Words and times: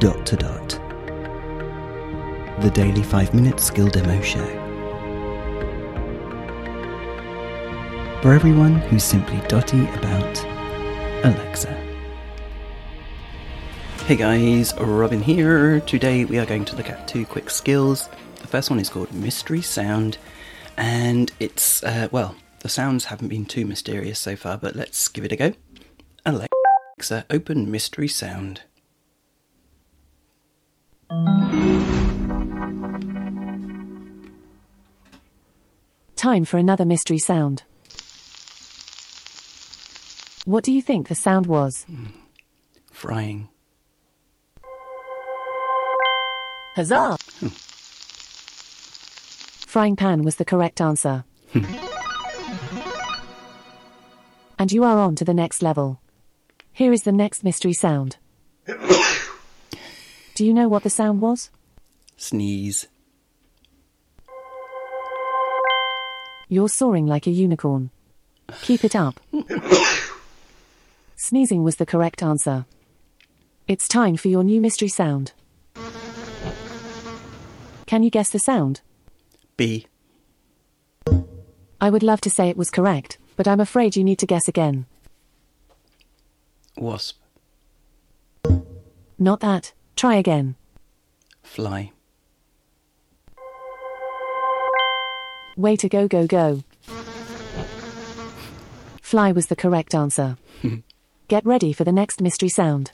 Dot 0.00 0.24
to 0.24 0.36
Dot, 0.36 0.70
the 2.62 2.70
daily 2.70 3.02
5 3.02 3.34
minute 3.34 3.60
skill 3.60 3.86
demo 3.86 4.18
show. 4.22 4.46
For 8.22 8.32
everyone 8.32 8.76
who's 8.76 9.04
simply 9.04 9.46
dotty 9.46 9.82
about 9.88 10.42
Alexa. 11.22 11.74
Hey 14.06 14.16
guys, 14.16 14.72
Robin 14.80 15.20
here. 15.20 15.80
Today 15.80 16.24
we 16.24 16.38
are 16.38 16.46
going 16.46 16.64
to 16.64 16.76
look 16.76 16.88
at 16.88 17.06
two 17.06 17.26
quick 17.26 17.50
skills. 17.50 18.08
The 18.36 18.46
first 18.46 18.70
one 18.70 18.80
is 18.80 18.88
called 18.88 19.12
Mystery 19.12 19.60
Sound, 19.60 20.16
and 20.78 21.30
it's, 21.38 21.84
uh, 21.84 22.08
well, 22.10 22.36
the 22.60 22.70
sounds 22.70 23.04
haven't 23.04 23.28
been 23.28 23.44
too 23.44 23.66
mysterious 23.66 24.18
so 24.18 24.34
far, 24.34 24.56
but 24.56 24.74
let's 24.74 25.08
give 25.08 25.26
it 25.26 25.32
a 25.32 25.36
go. 25.36 25.52
Alexa, 26.24 27.26
open 27.28 27.70
Mystery 27.70 28.08
Sound. 28.08 28.62
Time 36.14 36.44
for 36.44 36.58
another 36.58 36.84
mystery 36.84 37.18
sound. 37.18 37.64
What 40.44 40.62
do 40.62 40.70
you 40.72 40.80
think 40.80 41.08
the 41.08 41.16
sound 41.16 41.46
was? 41.46 41.84
Frying. 42.92 43.48
Huzzah! 46.76 47.16
Frying 49.66 49.96
pan 49.96 50.22
was 50.22 50.36
the 50.36 50.44
correct 50.44 50.80
answer. 50.80 51.24
and 54.60 54.70
you 54.70 54.84
are 54.84 54.98
on 54.98 55.16
to 55.16 55.24
the 55.24 55.34
next 55.34 55.60
level. 55.60 56.00
Here 56.72 56.92
is 56.92 57.02
the 57.02 57.10
next 57.10 57.42
mystery 57.42 57.72
sound. 57.72 58.18
Do 60.40 60.46
you 60.46 60.54
know 60.54 60.68
what 60.68 60.84
the 60.84 60.88
sound 60.88 61.20
was? 61.20 61.50
Sneeze. 62.16 62.86
You're 66.48 66.70
soaring 66.70 67.06
like 67.06 67.26
a 67.26 67.30
unicorn. 67.30 67.90
Keep 68.62 68.86
it 68.86 68.96
up. 68.96 69.20
Sneezing 71.16 71.62
was 71.62 71.76
the 71.76 71.84
correct 71.84 72.22
answer. 72.22 72.64
It's 73.68 73.86
time 73.86 74.16
for 74.16 74.28
your 74.28 74.42
new 74.42 74.62
mystery 74.62 74.88
sound. 74.88 75.32
Can 77.84 78.02
you 78.02 78.08
guess 78.08 78.30
the 78.30 78.38
sound? 78.38 78.80
Bee. 79.58 79.88
I 81.82 81.90
would 81.90 82.02
love 82.02 82.22
to 82.22 82.30
say 82.30 82.48
it 82.48 82.56
was 82.56 82.70
correct, 82.70 83.18
but 83.36 83.46
I'm 83.46 83.60
afraid 83.60 83.94
you 83.94 84.04
need 84.04 84.18
to 84.20 84.26
guess 84.26 84.48
again. 84.48 84.86
Wasp. 86.78 87.18
Not 89.18 89.40
that. 89.40 89.74
Try 90.00 90.16
again. 90.16 90.54
Fly. 91.42 91.92
Way 95.58 95.76
to 95.76 95.90
go, 95.90 96.08
go, 96.08 96.26
go. 96.26 96.62
Fly 99.02 99.32
was 99.32 99.48
the 99.48 99.56
correct 99.56 99.94
answer. 99.94 100.38
Get 101.28 101.44
ready 101.44 101.74
for 101.74 101.84
the 101.84 101.92
next 101.92 102.22
mystery 102.22 102.48
sound. 102.48 102.92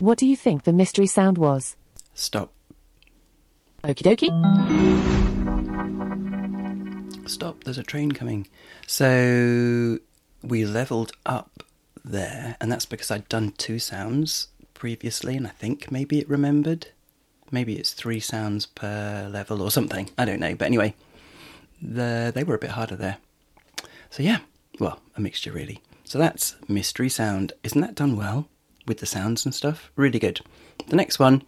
What 0.00 0.16
do 0.16 0.26
you 0.26 0.34
think 0.34 0.64
the 0.64 0.72
mystery 0.72 1.06
sound 1.06 1.36
was? 1.36 1.76
Stop. 2.14 2.54
Okie 3.84 4.02
dokie. 4.02 4.32
Stop, 7.28 7.64
there's 7.64 7.76
a 7.76 7.82
train 7.82 8.12
coming. 8.12 8.48
So 8.86 9.98
we 10.42 10.64
leveled 10.64 11.12
up 11.26 11.55
there, 12.06 12.56
and 12.60 12.70
that's 12.70 12.86
because 12.86 13.10
I'd 13.10 13.28
done 13.28 13.52
two 13.52 13.78
sounds 13.78 14.48
previously, 14.74 15.36
and 15.36 15.46
I 15.46 15.50
think 15.50 15.90
maybe 15.90 16.18
it 16.18 16.28
remembered. 16.28 16.88
Maybe 17.50 17.76
it's 17.76 17.92
three 17.92 18.20
sounds 18.20 18.66
per 18.66 19.28
level 19.30 19.62
or 19.62 19.70
something. 19.70 20.10
I 20.16 20.24
don't 20.24 20.40
know. 20.40 20.54
But 20.54 20.66
anyway, 20.66 20.94
the, 21.80 22.32
they 22.34 22.44
were 22.44 22.54
a 22.54 22.58
bit 22.58 22.70
harder 22.70 22.96
there. 22.96 23.18
So 24.10 24.22
yeah, 24.22 24.38
well, 24.80 25.00
a 25.16 25.20
mixture 25.20 25.52
really. 25.52 25.80
So 26.04 26.18
that's 26.18 26.56
Mystery 26.68 27.08
Sound. 27.08 27.52
Isn't 27.62 27.80
that 27.80 27.94
done 27.94 28.16
well 28.16 28.48
with 28.86 28.98
the 28.98 29.06
sounds 29.06 29.44
and 29.44 29.54
stuff? 29.54 29.90
Really 29.96 30.18
good. 30.18 30.40
The 30.88 30.96
next 30.96 31.18
one 31.18 31.42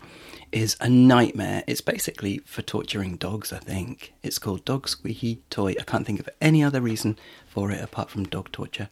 is 0.51 0.77
a 0.81 0.89
nightmare. 0.89 1.63
It's 1.67 1.81
basically 1.81 2.39
for 2.39 2.63
torturing 2.63 3.17
dogs, 3.17 3.53
I 3.53 3.59
think. 3.59 4.15
It's 4.23 4.39
called 4.39 4.65
Dog 4.65 4.89
Squeaky 4.89 5.43
Toy. 5.51 5.75
I 5.79 5.85
can't 5.85 6.07
think 6.07 6.21
of 6.21 6.29
any 6.41 6.65
other 6.65 6.81
reason 6.81 7.19
for 7.47 7.71
it 7.71 7.83
apart 7.83 8.11
from 8.11 8.25
dog 8.25 8.51
torture. 8.51 8.89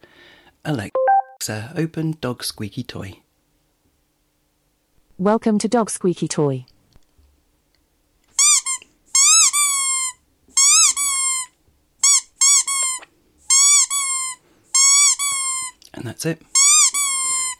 Alexa, 0.64 0.92
open 1.50 2.16
Dog 2.20 2.42
Squeaky 2.42 2.82
Toy. 2.82 3.20
Welcome 5.18 5.58
to 5.60 5.68
Dog 5.68 5.90
Squeaky 5.90 6.28
Toy. 6.28 6.66
And 15.94 16.04
that's 16.04 16.26
it. 16.26 16.42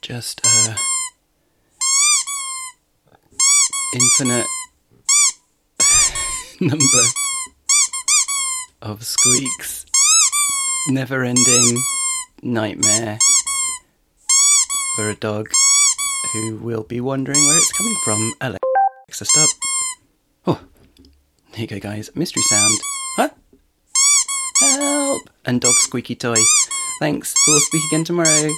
Just 0.02 0.40
uh 0.44 0.74
infinite 3.94 4.46
number 6.60 6.84
of 8.82 9.04
squeaks. 9.04 9.86
Never 10.88 11.24
ending 11.24 11.82
nightmare 12.42 13.18
for 14.96 15.10
a 15.10 15.14
dog 15.14 15.48
who 16.32 16.56
will 16.56 16.82
be 16.82 17.00
wondering 17.00 17.38
where 17.38 17.56
it's 17.58 17.72
coming 17.72 17.96
from. 18.04 18.32
Alexa, 18.40 19.24
stop. 19.24 19.48
Oh, 20.46 20.60
here 21.52 21.62
you 21.62 21.66
go, 21.66 21.78
guys. 21.78 22.10
Mystery 22.14 22.42
sound. 22.42 22.78
Huh? 23.16 23.28
Help! 24.60 25.30
And 25.44 25.60
dog 25.60 25.74
squeaky 25.74 26.14
toy. 26.16 26.36
Thanks. 26.98 27.34
We'll 27.46 27.60
speak 27.60 27.82
again 27.90 28.04
tomorrow. 28.04 28.50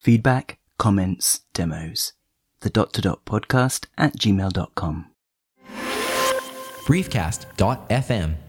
Feedback, 0.00 0.58
comments, 0.78 1.40
demos. 1.52 2.12
The 2.60 2.70
dot 2.70 2.92
to 2.94 3.00
dot 3.00 3.24
podcast 3.24 3.86
at 3.98 4.16
gmail.com. 4.16 5.10
briefcast.fm 6.86 8.34